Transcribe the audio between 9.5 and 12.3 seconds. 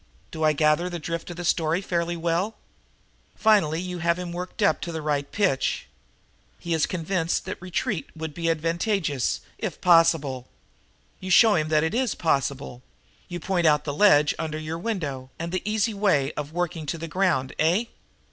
if possible. You show him that it is